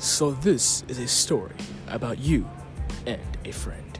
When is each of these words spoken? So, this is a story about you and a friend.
So, 0.00 0.30
this 0.30 0.84
is 0.86 1.00
a 1.00 1.08
story 1.08 1.56
about 1.88 2.20
you 2.20 2.48
and 3.04 3.20
a 3.44 3.50
friend. 3.50 3.97